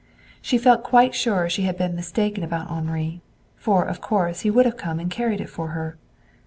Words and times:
She 0.41 0.57
felt 0.57 0.81
quite 0.83 1.13
sure 1.13 1.47
she 1.47 1.61
had 1.61 1.77
been 1.77 1.95
mistaken 1.95 2.43
about 2.43 2.71
Henri, 2.71 3.21
for 3.55 3.83
of 3.83 4.01
course 4.01 4.39
he 4.39 4.49
would 4.49 4.65
have 4.65 4.75
come 4.75 4.99
and 4.99 5.11
carried 5.11 5.39
it 5.41 5.47
for 5.51 5.67
her. 5.67 5.95